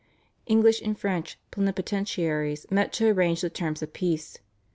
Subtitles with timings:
[0.47, 4.39] English and French plenipotentiaries met to arrange the terms of peace.